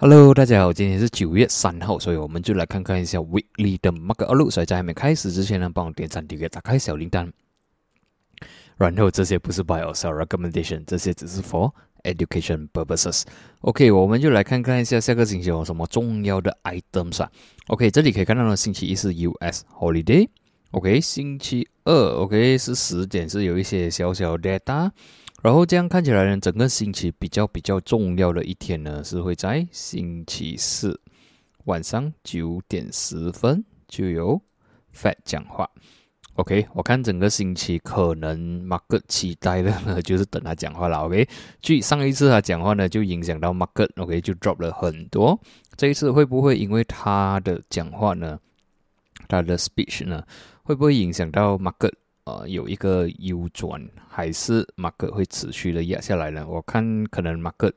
[0.00, 4.52] Hello，大家好，今天是九月三号，所以我们就来看看一下 Weekly 的 Market Outlook。
[4.52, 7.32] 所以在还没开始之前呢，帮我点赞、订阅、打开小铃铛。
[8.76, 11.72] 然后这些不是 Buy or Sell Recommendation，这些只是 For
[12.04, 13.24] Education Purposes。
[13.62, 17.32] OK，我们就来看看一下下个星期有什么重要的 Items 啊。
[17.66, 20.28] OK，这里可以看到呢，星期一是 US Holiday。
[20.70, 24.92] OK，星期二 OK 是十点是有一些小小 data。
[25.42, 31.00] 然后这样看起来呢，整个星期比较比较重要的一天呢，是会在星期四
[31.66, 34.40] 晚上九点十分就有
[34.92, 35.70] Fed 讲话。
[36.34, 40.98] OK，我看整个星期可能 Market 期待的呢，就是等他讲话了。
[40.98, 41.28] OK，
[41.60, 45.38] 据上一次他讲话呢，就影响到 Market，OK 就 drop 了很多。
[45.76, 48.38] 这一次会不会因为他的讲话呢，
[49.28, 50.24] 他的 speech 呢，
[50.64, 51.92] 会不会影响到 Market？
[52.28, 56.46] 呃，有一个 U 转，还是 market 会持续的压下来呢？
[56.46, 57.72] 我看可能 market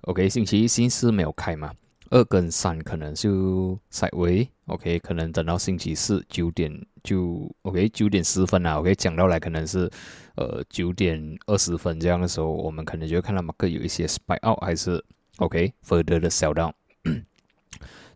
[0.00, 1.72] OK，星期一、星期四没有开嘛，
[2.10, 6.72] 二跟三可能就稍微 OK，可能等到星期四九点
[7.04, 9.88] 就 OK，九点十分啊，OK，讲到来可能是
[10.34, 15.02] 呃九点二十分这样的时候，我们可能就会看到 market 有一些 spike out，还是
[15.36, 16.72] OK further 的 sell down。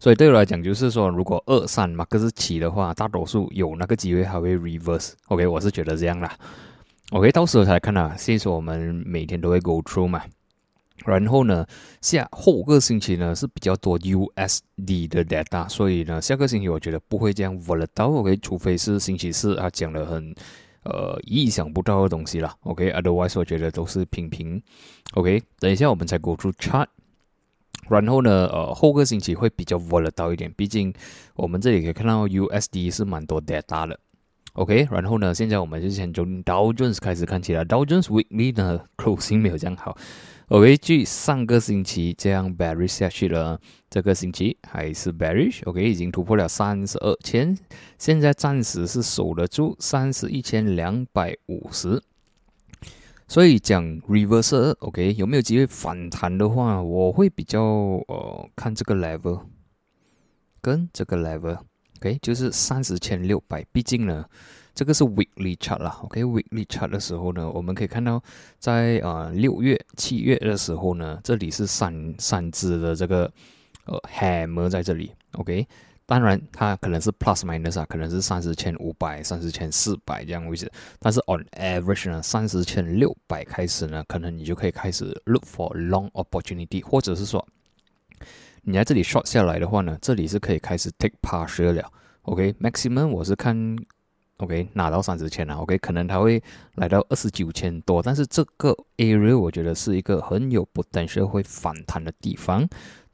[0.01, 5.13] 所以对我来讲，就是说，如果二三马克是起的话，大多数有那个机会还会 reverse。
[5.27, 6.37] OK，我是觉得这样啦。
[7.11, 8.15] OK，到时候才看啊。
[8.17, 10.23] 先说我们每天都会 go through 嘛。
[11.05, 11.67] 然后呢，
[12.01, 18.19] 下后个星期呢是比较多 USD 的 data，所以呢，下个星期我觉得不会这样 volatile。
[18.19, 20.35] OK，除非是星期四他讲了很
[20.85, 22.55] 呃意想不到的东西啦。
[22.63, 24.61] OK，otherwise 我觉得都是平平。
[25.15, 26.87] OK，等一下我们再 go through chart。
[27.91, 30.93] 然后呢，呃，后个星期会比较 volatile 一点，毕竟
[31.35, 33.99] 我们这里可以看到 USD 是蛮多 data 的
[34.53, 34.89] ，OK。
[34.91, 39.97] 然后呢，现在我们就先从 Dow Jones 开始看起来，Dow Jones Weekly 呢 closing 没有这样好
[40.49, 40.77] ，OK。
[40.77, 47.57] 据上个星期这样 bearish 下去了，这个星期还是 bearish，OK，已经突破了三十二千，
[47.99, 52.03] 现在暂时是守得住三十一千两百五十。
[53.29, 57.63] 所以讲 reverse，OK，有没有机会反弹的话，我会比较
[58.09, 59.43] 呃看这个 level
[60.63, 63.63] 跟这个 level，OK，就是三十千六百。
[63.71, 64.25] 毕竟呢，
[64.75, 68.23] 这个是 weekly chart 啦，OK，weekly chart 的时候呢，我们可以看到
[68.59, 73.31] 在啊六月、七月的时候呢，这里是三三只的这个
[73.85, 75.67] 呃 hammer 在这里，OK。
[76.09, 80.73] 当然，它可能是 plus minus 啊，可能是三十千五百、三十千四百这样位置。
[80.99, 87.47] 但是 on average 呢，三十千六百开始呢，可能你就可以开始 look for long opportunity，或者是说，
[88.63, 91.93] 你在这里 short 下来的话呢，这里是可以开始 take partial 了。
[92.23, 93.77] OK，maximum 我是看
[94.39, 95.57] OK 拿到三十千了。
[95.57, 96.43] OK，可能它会
[96.77, 102.67] 来到二十九千多，但是这个 area 我觉得是一个很有 potential 会反弹的地方。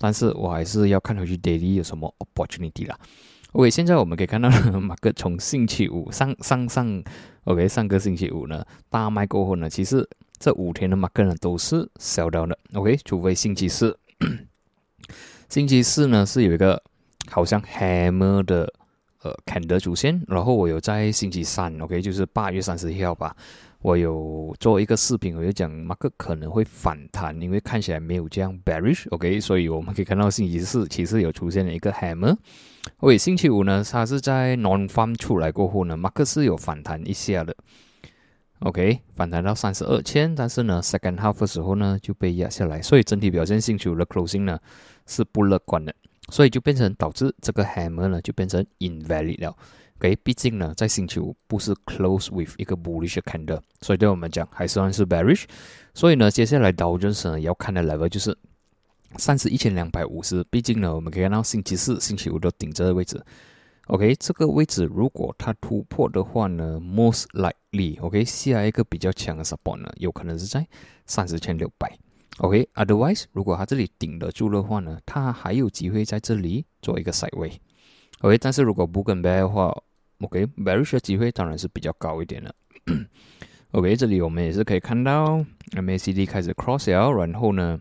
[0.04, 2.94] 但是我还是要看回去 daily 有什么 opportunity 啦。
[3.52, 7.02] OK，现在我们可以看到 马克从星期五上上上
[7.44, 10.06] OK 上个星期五呢大卖过后呢，其实
[10.38, 12.58] 这五天的马克呢都是 sell down 的。
[12.74, 13.98] OK，除非星期四，
[15.48, 16.82] 星期四呢是有一个
[17.30, 18.70] 好像 hammer 的
[19.22, 23.34] 呃 candle 出现，然后我有在星期三 OK 就是八月三十一号吧。
[23.84, 32.34] 我有做一个视频，我就讲马克可能会反弹，因为看起来没有这样 bearish，OK，所以我们可以看到星期四其实有出现了一个 hammer。
[33.00, 37.54] OK，星期五呢，它是在 non farm 出来过后呢，马克是有反弹一下的
[38.60, 44.58] ，OK，反弹到三十二千，但是呢，second half 的时候呢就被压下来，所以整体表现星期五的 closing 呢
[45.06, 45.94] 是不乐观的，
[46.30, 49.54] 所以就变成导致这个 hammer 呢就变成 invalid 了。
[50.00, 55.44] OK，毕竟呢，在星期五不是 close with 一个 bullish candle，所以对我们讲还算是 bearish。
[55.94, 58.36] 所以呢，接下来道琼斯呢要看的 level 就是
[59.16, 60.44] 三十一千两百五十。
[60.50, 63.24] 毕竟呢，我们可以看到星期四、星期五都顶这个位置。
[63.86, 70.66] OK，这个位置如果它突破的话呢，most likely OK 下一个比较强的 support 呢，有可能是在
[71.06, 71.96] 三十千六百。
[72.38, 77.52] OK，otherwise 如果它这里顶得住的话呢，它还有机会在这里做一个 side。
[78.24, 79.70] OK，但是如果不跟 bear 的话
[80.20, 82.54] ，OK，bearish 的机会当然是比较高一点的。
[83.72, 87.78] OK，这里我们也是可以看到 MACD 开始 cross 了，然后呢，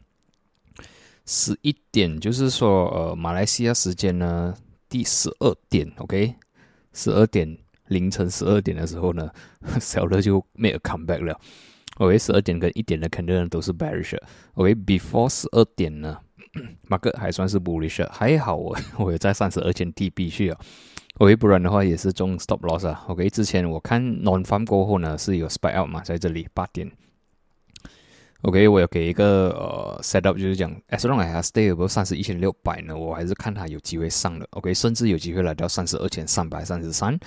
[1.26, 4.54] 十一点就是说呃马来西亚时间呢
[4.90, 6.36] 第十二点，OK，
[6.92, 7.58] 十二点
[7.88, 9.32] 凌晨十二点的时候呢，
[9.80, 11.40] 小乐就 make a comeback 了。
[12.00, 14.18] OK，十二点跟一点的肯定都是 bearish。
[14.56, 16.20] OK，before 十二点呢？
[16.88, 20.60] 马克还算是 bullish，还好我我有在三十二千 T B 去啊
[21.18, 23.04] ，OK，不然的话也是中 stop loss 啊。
[23.08, 26.92] OK，之前我看 non farm 过后呢是有 spike out 嘛，在这里八点
[28.44, 34.46] OK，我要给一个呃 set up，就是讲 as long as I stay above 三十一千六百呢，我还是看它有机会上的。
[34.52, 37.18] OK，甚至有机会来到三十二千三百三十三，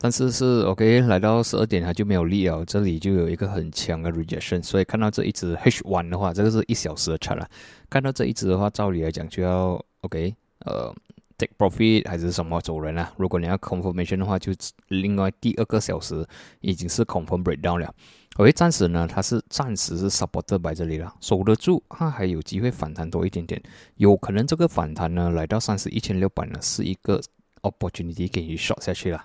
[0.00, 7.48] 但是是 OK 来到十二点它就没有力了，这里就有一个很强的 rejection，所以看到这一只 H one 的话，这个是一小时的 chart 了。
[7.90, 10.94] 看到这一只的话，照理来讲就要 OK，呃
[11.36, 13.12] ，take profit 还是什么走人啊？
[13.16, 14.52] 如果你要 confirmation 的话，就
[14.86, 16.24] 另外第二个小时
[16.60, 17.92] 已经是 confirm breakdown 了。
[18.36, 23.60] OK，暂时呢，它是暂时是 supported 在这里了，守得住，它还有机会反弹多一点点，
[23.96, 27.20] 有可能这个反弹呢，来到三十一千六百呢，是一个
[27.62, 29.24] opportunity 给你 short 下去了。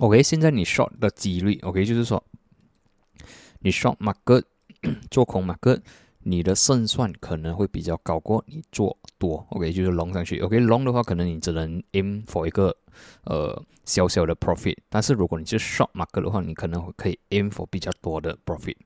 [0.00, 2.24] OK，现在你 short 的几率，OK，就是说
[3.60, 4.42] 你 short market
[5.10, 5.80] 做空 market。
[6.22, 12.76] 你的胜算可能会比较高过你做多，OK，就是 long 上去，OK，long 的话可能你只能 aim for 一个
[13.24, 18.76] 呃小小的 profit，但是如果你是 short market 的话，你可能可以 aim for 比较多的 profit。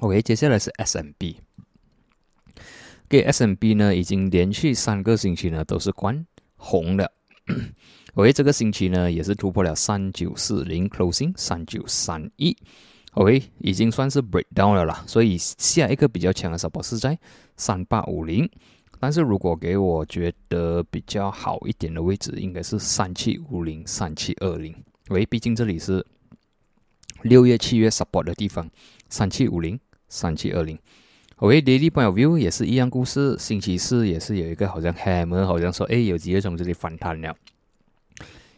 [0.00, 1.36] OK，接下来是 SMB，
[3.08, 6.26] 给 SMB 呢已经连续三个星期呢都是关
[6.56, 7.12] 红的
[8.16, 12.56] ，OK，这个星期呢也是突破了三九四零 closing 三九三一。
[13.12, 17.18] OK，已经算是 breakdown 了啦，所以下一个比较强的 support 是在
[17.56, 18.46] 三八五零，
[19.00, 24.74] 但是如果给我觉得比较好一点的位置，应该是三七五零、三七二零。
[25.08, 26.04] 喂，毕竟这里是
[27.22, 28.68] 六月、七月 support 的地方，
[29.08, 29.80] 三七五零、
[30.10, 30.78] 三七二零。
[31.36, 37.34] OK，daily point of view 也是一样故事，星期四也是有一个好像 hammer，好像说哎有机会从这里反弹了，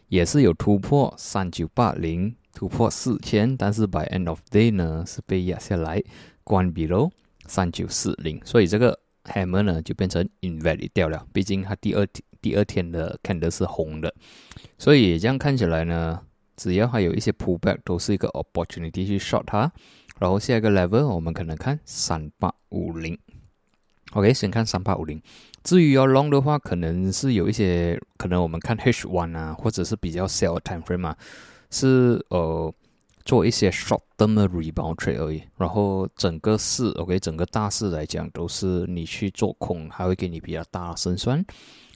[0.09, 2.35] 也是有突破三九八零。
[2.51, 6.03] 突破四千，但是 by end of day 呢是被压下来，
[6.43, 7.09] 关闭喽
[7.45, 11.25] 三九四零，所以这个 hammer 呢就变成 invalid 掉了。
[11.31, 14.13] 毕竟它第二天第二天的看的是红的，
[14.77, 16.19] 所以这样看起来呢，
[16.57, 19.71] 只要还有一些 pullback 都是一个 opportunity 去 short 它。
[20.19, 23.17] 然后下一个 level 我们可能看三八五零
[24.13, 25.21] ，OK，先看三八五零。
[25.63, 31.17] 至于要 long 的话，可能是有一些可能我们看 H one 啊，或者是比较小的 time frame 啊。
[31.71, 32.73] 是呃
[33.25, 41.45] 做一些 short term 的 rebound trade 而已，然后整个市 OK 整个大市来讲都是你去做空，还会给你比较大的胜算。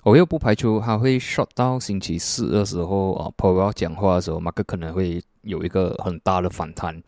[0.04, 7.02] 我又不排除它会 short 到星期四的时候啊 p o w e 讲话的时候，马克可能会有一个很大的反弹。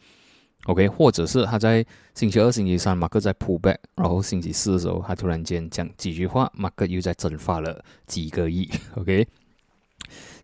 [0.65, 8.69] OK，或者是他在星期二、星期三马克在 pull back，然后星期四的时候他突然间讲几句话，马克又在蒸发了几个亿。
[8.95, 9.27] OK，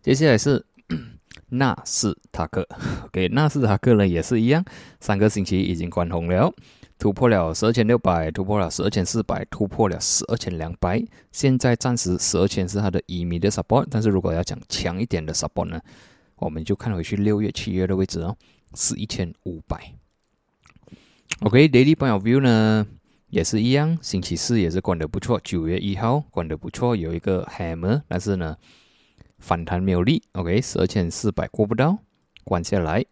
[0.00, 0.64] 接下来是。
[1.54, 2.66] 纳斯塔克，
[3.04, 4.64] OK，纳斯塔克呢也是一样，
[5.00, 6.50] 三个星期已经关红了，
[6.98, 11.02] 突破了十二千六百，突破了十二千四百，突破了十二千两百。
[11.30, 15.78] 现在暂时十二千是它的一米的 support，但是如果要讲强一点的 support 呢，
[16.36, 18.34] 我们就看回去六月、七月的位置哦，
[18.74, 19.94] 是一千五百。
[21.40, 22.86] OK，daily point of view 呢
[23.30, 28.56] 也是一样，星期四也是管的不错，九月一号管的不错，有一个 hammer，但是呢。
[29.38, 31.98] 反弹没有力，OK，十二千四百过不到，
[32.44, 33.04] 关下来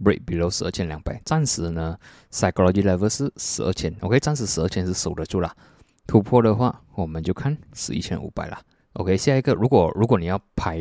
[0.00, 1.98] ，break below 十二千两百，暂时呢
[2.30, 5.52] ，psychology level 是十二千，OK，暂时十二千是守得住了，
[6.06, 8.56] 突破的话，我们就看十一千五百了
[8.92, 10.78] ，OK，下一个，如果如果你要排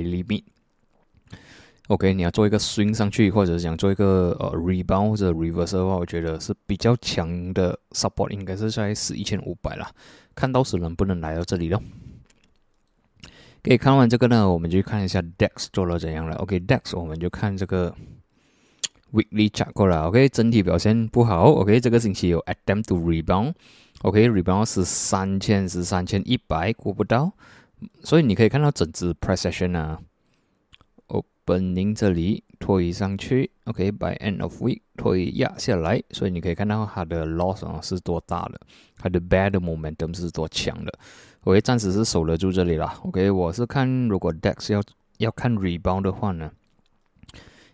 [1.88, 9.90] OK，你要做一个 swing 上去，或者是想做一个呃 rebound 或者 reverse 的话，我觉得是比较强的 support 应该是在十一千五百了，
[10.34, 11.82] 看到时能不能来到这里了。
[13.62, 16.36] 可以看完这个呢，我们就看一下 DEX 做了怎样了。
[16.38, 17.94] OK，DEX 我们就看这个
[19.12, 20.08] Weekly chart 过了。
[20.08, 21.52] OK，整体表现不好。
[21.52, 23.54] OK，这个星期有 Attempt to rebound。
[24.02, 27.32] OK，rebound 是三千是三千一百过不到，
[28.04, 30.00] 所以你可以看到整只 Precession 啊
[31.46, 33.50] 本宁这里推上去。
[33.66, 38.60] OK，by end of week 推压下来，所以你可以看到它的 loss 啊是多大的，
[38.98, 40.94] 它的 bad momentum 是多强的。
[41.46, 42.94] OK，暂时是守得住这里了。
[43.04, 44.82] OK，我是看如果 DEX 要
[45.18, 46.52] 要看 rebound 的话呢，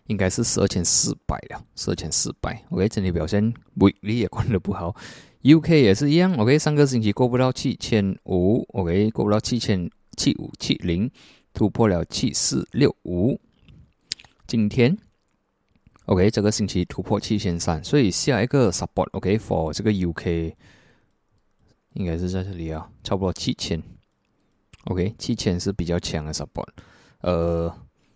[0.06, 2.64] 应该是十二千四百了，十二千四百。
[2.70, 4.96] OK，整体表现 weekly 也关的不好
[5.42, 6.34] ，UK 也是一样。
[6.34, 11.10] OK，上个星期过不到七千五，OK，过不到七千七五七零，
[11.54, 13.40] 突破了七四六五。
[14.50, 14.98] 今天。
[16.06, 20.54] OK，这个星期突破七千三，所以下一个 support OK for 这个 UK。
[21.92, 23.80] 应该是在这里啊，差不多七千
[24.86, 26.66] ，OK，七千是比较强的 support，
[27.20, 27.72] 呃，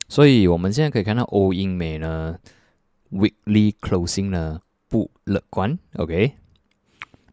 [0.09, 2.37] 所以我们现在可以看到欧英美呢
[3.12, 6.33] ，weekly closing 呢不乐观，OK，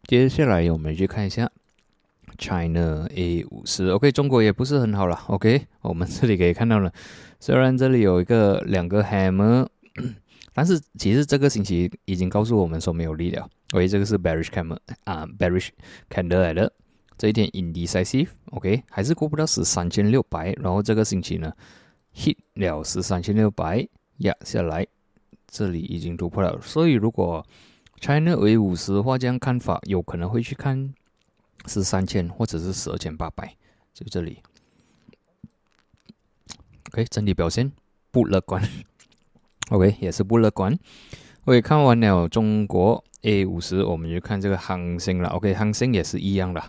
[0.04, 1.51] 接下来我们去看一下
[2.42, 6.92] China A 五十，OK，中国也不是很好了，OK，我们这里可以看到了，
[7.40, 9.68] 虽然这里有一个两个 hammer。
[10.54, 13.48] 但是其实这个星期已经告诉我们说没有力了。
[13.72, 15.70] OK，这个是 bearish candle 啊，bearish
[16.10, 16.70] candle 来的。
[17.18, 20.52] 这一天 indecisive，OK，还是过不到十三千六百。
[20.60, 21.54] 然后这个星期呢
[22.14, 24.86] ，hit 了十三千六百压下来，
[25.48, 26.60] 这里已经突破了。
[26.62, 27.46] 所以如果
[28.02, 30.94] China 为五十的话，这样看法有可能会去看
[31.68, 33.56] 十三千或者是十二千八百，
[33.94, 34.42] 就这里。
[36.92, 37.72] OK，整体表现
[38.12, 38.62] 不乐观。
[39.72, 40.78] OK，也是不乐观。
[41.46, 45.30] OK，看完了中国 A 五十，我们就看这个恒生了。
[45.30, 46.62] OK，恒生也是一样的。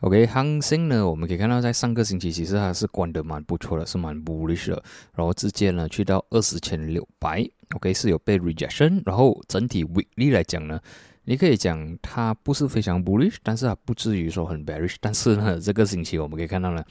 [0.00, 4.82] OK，恒生呢，我们可以看到在上个星期其实还是关的蛮不错的，是蛮 bullish 的。
[5.14, 9.02] 然后直接呢去到二十千六百，OK 是有被 rejection。
[9.06, 10.80] 然后整体 weekly 来讲呢，
[11.28, 14.96] 你可以讲它不是非常 bullish，但是它不至于说很 bearish。
[14.98, 16.82] 但是呢， 这个星期我们可以看到呢。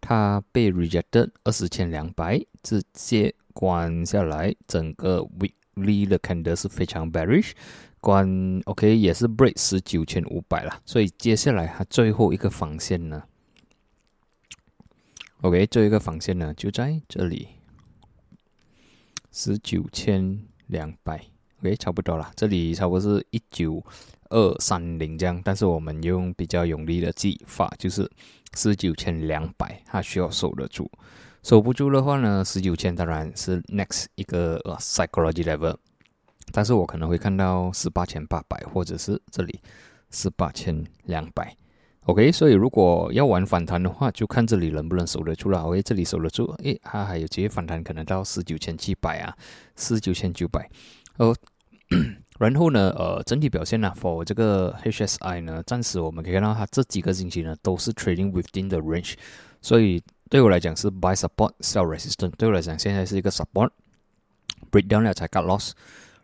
[0.00, 7.50] 它被 rejected 二十千两百，直接关下来，整个 weekly 的 candle 是非常 bearish，
[8.00, 13.24] 关 OK 也是 break 十九千五百了，所以接下来它最后一个防线呢
[15.40, 17.48] ，OK 最后一个防线呢就在这里，
[19.32, 21.26] 十九千两百
[21.60, 23.82] ，OK 差不多了，这里差不多是一九
[24.30, 28.10] 二三零这样，但是我们用比较用力的技法，就是。
[28.56, 30.90] 十九千两百，它需要守得住，
[31.42, 35.76] 守不住的话呢，十九千当然是 next 一个 psychology level，
[36.50, 39.60] 但是我可能会看到十八千八百，或者是这里
[40.10, 41.54] 十八千两百
[42.06, 45.60] ，OK，所以如果要玩反弹的话，就看这里能不能守得住了。
[45.64, 49.36] OK，这里守得住，诶，它还有机会反弹，可能到十九千七百啊，
[49.76, 50.66] 十九千九百，
[51.18, 51.36] 哦。
[52.38, 59.14] 然后呢，呃，整体表现呢，for 这个 HSI 呢，暂时我们可以看到它这几个星期呢都是 trading within the range，
[59.60, 65.72] 所以对我来讲是 buy support sell resistance，对我来讲现在是一个 support，breakdown 了才 cut loss，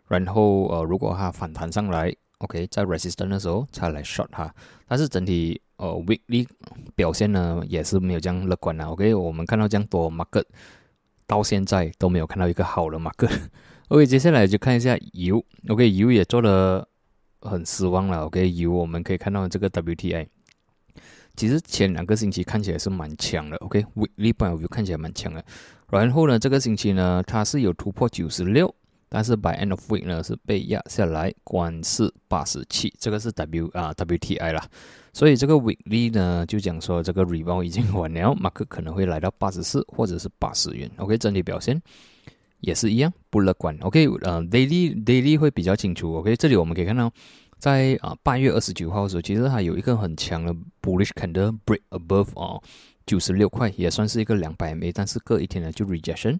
[0.07, 4.49] 然后呃，如果它反弹上来，OK，在 resistance 的时候才来 short 它，
[4.87, 6.47] 但是整体呃 weekly
[6.95, 10.45] 表现呢也是没有这样乐观的，OK，我们看到这样多 market
[11.27, 13.49] 到现在都没有看到一个好的 market。
[13.89, 15.43] OK，接下来就看一下油。
[15.69, 16.87] OK，油也做的
[17.41, 18.25] 很失望了。
[18.25, 20.25] OK，油我们可以看到这个 WTI，
[21.35, 23.55] 其实前两个星期看起来是蛮强的。
[23.57, 25.45] OK，weekly view 看起来蛮强的。
[25.91, 28.73] 然后呢，这个星期呢，它是有突破九十六，
[29.07, 32.91] 但是 by end of week 呢是被压下来，关是八十七。
[32.99, 34.67] 这个是 W 啊 WTI 啦。
[35.13, 40.89] 所以这个 weekly 呢就讲说这个 rebound 已经完了，马克可能会来到八十四或者是八十元。
[40.97, 41.79] OK，整体表现。
[42.61, 47.11] 也是一样不乐观，OK，呃，daily daily 会比较清楚，OK，这里我们可以看到，
[47.57, 52.61] 在啊八月二十九号的时候，其实它有一个很强的 bullish candle break above 哦
[53.05, 56.39] 九十六块，也算是一个两百 MA，但是隔一天呢就 rejection，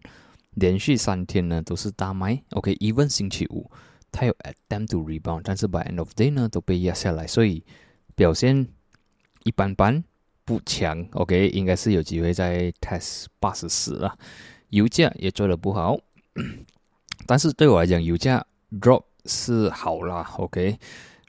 [0.56, 3.70] 连续三天呢都是大卖，OK，even 星期五
[4.12, 7.64] 它有 attempt to rebound，但是 by end of day 呢都被压下来，所以
[8.16, 8.68] 表现
[9.44, 10.04] 一般般
[10.44, 14.18] 不强，OK，应该是有机会在 test 八十四了。
[14.76, 15.98] 油价也做的不好，
[17.26, 18.46] 但是对我来讲，油价
[18.82, 20.78] drop 是好啦，OK。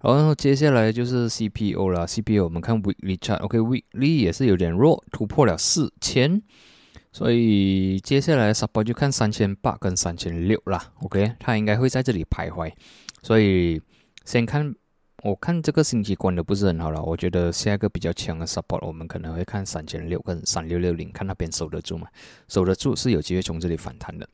[0.03, 6.43] 然后接下来就是 CPO 啦，CPO 我们看 weekly chart，OK，weekly 也是有点弱，突破了四千，
[7.12, 12.73] 所以接下来 support 就看三千八跟三千六啦，OK，它应该会在这里徘徊，
[13.23, 13.81] 所以
[14.25, 14.75] 先看。
[15.23, 22.07] 我看这个星期关的不是很好了，我觉得下一个比较强的 support，我们可能会看三千六跟三六六零，看那边守得住嘛？
[22.49, 24.29] 守得住是有机会从这里反弹的。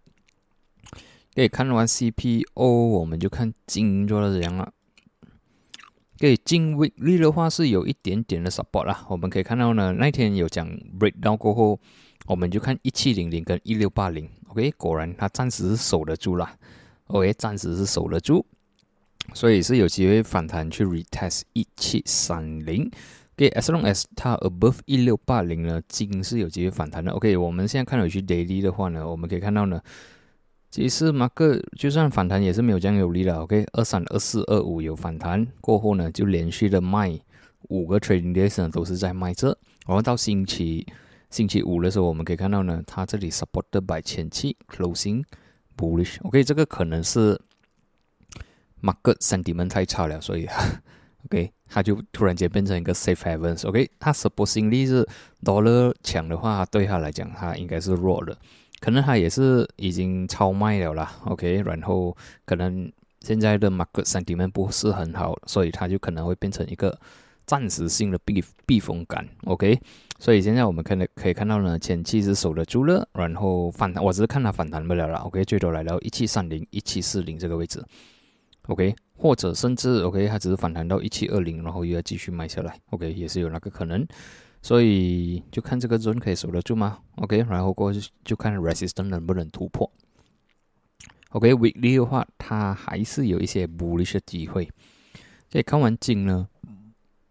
[1.35, 4.73] 可以看完 CPO，我们就看金做的怎样了。
[6.19, 11.81] 可以金威力的话是有一点点的 support 啦，我们可以看到呢，那天有讲 breakdown 过后，
[12.27, 16.49] 我们就看一七零零跟一六八零，OK，果然它暂时是守得住了
[17.07, 18.45] ，OK，暂时是守得住。
[19.35, 22.91] 所以是有机会反弹去 retest 一七三零
[23.37, 27.12] ，OK，as long as 它 above 一六八零呢，金是有机会反弹的。
[27.12, 29.81] OK，我们现在看回去 daily 的话呢，我们可以看到呢，
[30.71, 33.35] 其实马克就算反弹也是没有这样有力的。
[33.38, 37.19] OK，二三二四二五有反弹过后呢，就连续的卖
[37.69, 39.49] 五个 trading days 呢都是在卖这，
[39.87, 40.87] 然后到星期
[41.31, 45.25] 星期五的时候，我们可以看到呢，它这里 supported by 前期 closing
[45.76, 46.17] bullish。
[46.25, 47.41] OK，这个可能是。
[48.83, 50.47] Market sentiment 太差了，所以，
[51.27, 53.67] OK，它就突然间变成一个 safe havens。
[53.67, 55.07] OK，它 supposedly 是
[55.45, 58.37] dollar 强的话，对它来讲，它应该是弱的，
[58.81, 61.12] 可能它也是已经超卖了啦。
[61.25, 66.99] OK，然后可能现在的 market sentiment 不是很好，所以它就可能会变成一个。
[67.45, 69.77] 暂时性的避避风港，OK。
[70.21, 77.85] 所以现在我们看的可以看到呢，前期是守得住了，然后反弹，我只是看它反弹不了了，OK，最多来到一七三零、一七四零这个位置
[78.69, 84.07] ，OK，或者甚至 OK，它只是反弹到一七二零，然后又要继续卖下来，OK，也是有那个可能。
[84.61, 89.90] 所以就看这个 zone 可以守得住吗？OK，然后过去就看 resistance 能不能突破。
[91.31, 94.71] OK，weekly 的话，它还是有一些 bullish 机会。
[95.50, 96.49] 可以看完金呢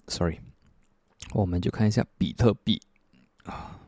[0.08, 0.40] ，sorry，
[1.34, 2.82] 我们就看一下比特币
[3.46, 3.80] 啊。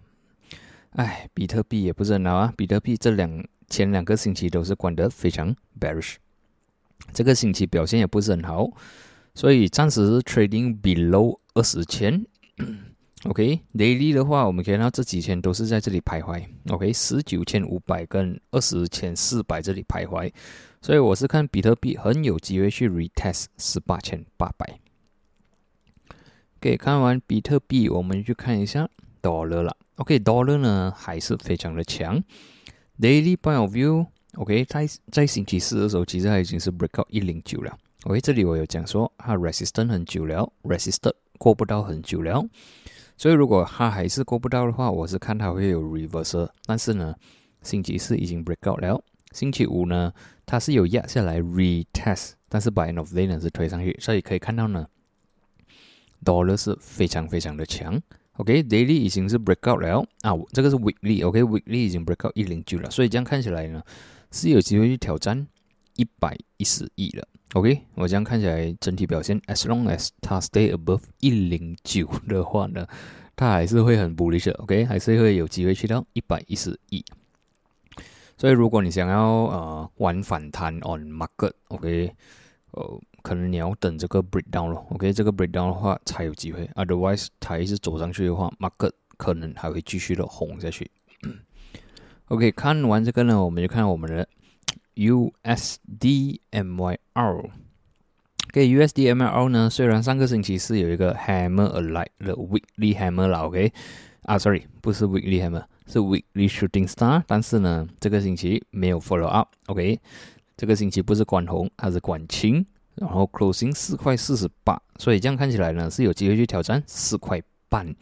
[0.91, 2.53] 哎，比特币也不是很好啊。
[2.55, 6.15] 比特币这两前两个星期都是关得非常 bearish，
[7.11, 8.69] 这个星期表现也不是很好，
[9.33, 12.25] 所以暂时 trading below 二十千。
[13.25, 16.45] OK，daily 的话，我们可以看到这几天都是在这里徘徊。
[16.69, 20.29] OK，十九千五百跟二十千四百这里徘徊，
[20.81, 24.77] 所以我是看比特币很有机会去 retest 十八千八百。
[26.57, 28.89] OK，看完比特币，我们去看一下
[29.21, 29.77] dollar 了。
[29.95, 32.21] OK，dollar 呢还是非常的强。
[32.99, 33.73] Daily point of
[34.35, 37.77] OK，在在星期四的时候，其实它已经是 break out 一零九了。
[38.05, 42.43] OK，这里我有讲说它 resistant 很久了，resistant 过不到很久了。
[43.15, 46.49] 所以，如果它还是过不到的话，我是看它会有 reverse。
[46.65, 47.13] 但是呢，
[47.61, 48.99] 星期四已经 break out 了，
[49.31, 50.11] 星期五呢，
[50.47, 54.87] 它是有压下来 retest，但是 by end of day 呢是推上去，所以可以看到呢
[56.25, 58.01] ，dollar 是非常非常的强。
[58.37, 63.81] OK，daily 已经是 break out 了啊，这个是 weekly，OK，weekly 已经 break out 一零九了，所以这样看起来呢，
[64.33, 65.47] 是有机会去挑战
[65.95, 67.25] 一百一十亿了。
[67.53, 72.87] OK，我这样看起来整体表现，as long as 它 stay above 一零九的话呢，
[73.35, 74.51] 它还是会很 bullish。
[74.57, 77.05] OK，还是会有机会去到一百一十亿。
[78.35, 82.11] 所以如果你想要呃玩反弹 on market，OK，
[82.71, 84.87] 呃，可能你要等这个 breakdown 咯。
[84.89, 90.89] OK，这个 breakdown 的话才有机会，otherwise 它一直走上去的话，market 可能还会继续的红下去。
[92.27, 94.27] OK，看完这个呢，我们就看我们的。
[94.95, 95.89] USDMYR。
[98.49, 99.67] OK，USDMYR 呢？
[99.67, 103.73] 虽然上个星期是有一个 Hammer Alight 的 Weekly Hammer 啦，OK？
[104.21, 107.23] 啊，Sorry，不是 Weekly Hammer，是 Weekly Shooting Star。
[107.25, 109.99] 但是呢，这个星期没有 Follow Up，OK？
[110.55, 117.95] 这个星期不是关红，它是关青，然后 Closing 四块四十八，所以这样看起来呢，是有机会去挑战四块半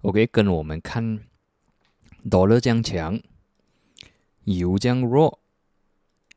[0.00, 0.26] ，OK？
[0.28, 1.20] 跟我们看
[2.30, 3.20] Dollar 降强，
[4.56, 5.38] 油降弱。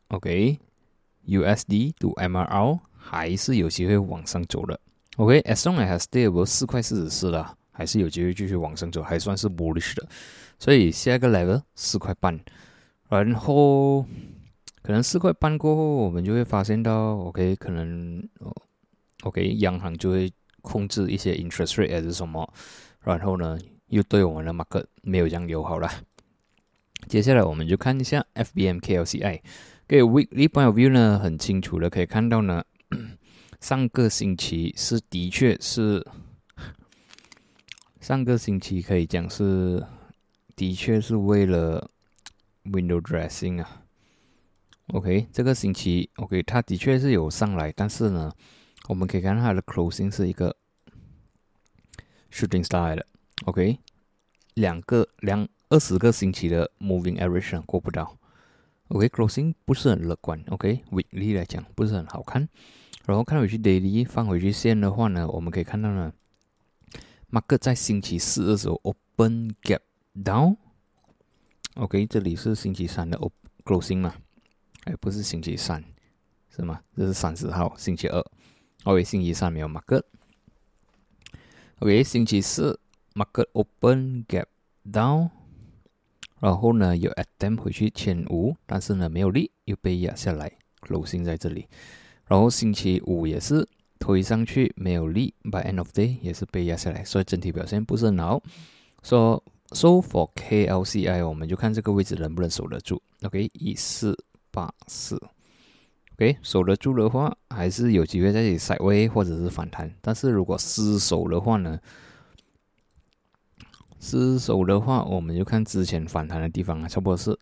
[0.09, 4.79] OK，USD 对 MRL 还是有机会往上走的。
[5.17, 10.07] OK，as long as stay above 四块四十四了，还是有机会继续往上走，还算是 bullish 的。
[10.59, 12.39] 所以下一个 level 四块半，
[13.09, 14.03] 然后
[14.81, 18.27] 可能四块半过后，我们就会发现到 OK，可能
[19.23, 22.53] OK，央行就会控制一些 interest rate 还是什么，
[23.03, 25.89] 然后呢，又对我们的 market 没有这样友好了。
[27.07, 29.41] 接下来我们就看一下 FBMKLCI。
[29.87, 32.63] 给 weekly point of view 呢，很清楚的可以看到呢，
[33.59, 36.05] 上个星期是的确是，
[37.99, 39.85] 上个星期可以讲是
[40.55, 41.89] 的确是为了
[42.63, 43.83] window dressing 啊。
[44.93, 48.31] OK，这个星期 OK，它的确是有上来，但是呢，
[48.87, 50.55] 我们可以看到它的 closing 是一个
[52.31, 53.05] shooting star 的。
[53.45, 53.77] OK，
[54.53, 58.17] 两个两二十个星期的 moving average 过不到。
[58.89, 60.43] OK，closing 不是很乐观。
[60.49, 62.47] OK，weekly 来讲不是很好看。
[63.05, 66.11] 然后看回去 daily 放回去线的话呢，我们可以看到呢
[67.31, 69.79] ，market 在星期四的时候 open gap
[70.13, 70.57] down。
[71.75, 73.31] OK，这里是星期三的 op
[73.63, 74.13] closing 嘛？
[74.83, 75.81] 哎，不是星期三，
[76.53, 76.81] 是吗？
[76.97, 78.21] 这是三十号，星期二。
[78.83, 80.03] OK，星期三没有 market。
[81.79, 82.77] OK，星期四
[83.13, 84.47] market open gap
[84.91, 85.29] down。
[86.41, 90.51] 然后呢，有 attempt 回去前五，但是呢没有力，又被压下来
[90.81, 91.67] ，closing 在这里。
[92.25, 93.67] 然后星期五也是
[93.99, 98.41] 推上去，没有力，by end of day 也是被压下来，所以整体表现不是很好。
[99.03, 102.99] 说 so for KLCI，我们就看这个位置能不能守得住。
[103.21, 104.17] OK，一四
[104.49, 105.21] 八四
[106.15, 109.93] ，OK 守得住的话，还是有机会在这里 side way 或者是反弹。
[110.01, 111.79] 但是如果失守的话呢？
[114.01, 117.37] 失手的话，我们就看之前反弹的地方啊，差不多是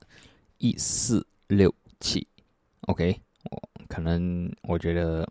[0.57, 2.27] 一四六七
[2.81, 3.17] ，OK，
[3.49, 5.25] 我可能我觉得，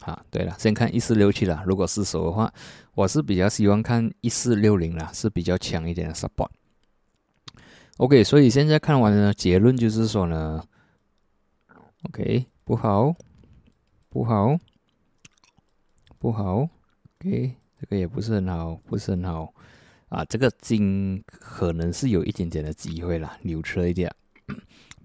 [0.00, 1.64] 啊，对了，先看一四六七了。
[1.66, 2.54] 如果失手的话，
[2.94, 6.50] 我是比较希望看一四六零了，是比较强一点的 support。
[7.96, 10.62] OK，所以现在看完呢，结论就是说呢
[12.04, 13.12] ，OK，不好，
[14.08, 14.56] 不好，
[16.20, 16.68] 不好
[17.18, 19.52] ，OK，这个也不是很好，不是很好
[20.08, 20.24] 啊。
[20.24, 24.10] 这个金可能是有一点点的机会啦，扭车一点。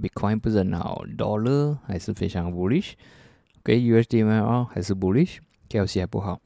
[0.02, 6.42] Bitcoin 不是很好，Dollar 还是非常 bullish，OK，USD 还是 bullish，KLC 还不好，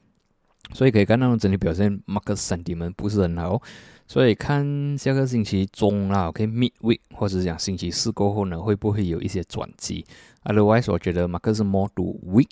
[0.74, 3.62] 所以可以看到整体表现，Market sentiment 不是很好。
[4.10, 10.06] 所以看下个星期中啦，OK，mid week 或者讲星期四过后呢，会不会有一些转机
[10.46, 12.48] ？Otherwise，我觉得马克是 more to weak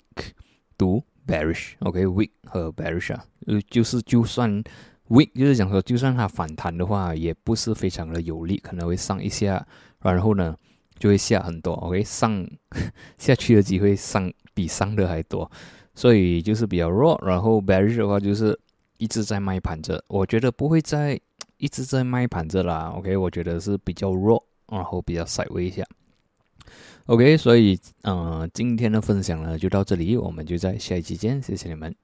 [0.76, 4.62] to bearish，OK，weak 和 bearish 啊，呃，就是就算
[5.08, 9.66] weak，就是讲说，就算它反弹的话，也不是非常的有力，可能会上一下，
[10.02, 10.56] 然后呢
[10.98, 12.46] 就会下很多，OK，上
[13.18, 15.50] 下去的机会上比上的还多，
[15.94, 17.20] 所以就是比较弱。
[17.26, 18.58] 然后 bearish 的话就是
[18.98, 21.20] 一直在卖盘着，我觉得不会再。
[21.58, 25.82] 一直在卖盘着啦，OK，我觉得是比较弱，然后比较稍微一下
[27.06, 31.96] ，OK，所以嗯，今天的分享呢就到这里，我们就在下一期见，谢谢你们。